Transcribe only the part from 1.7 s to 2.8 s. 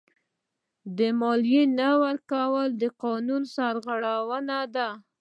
نه ورکړه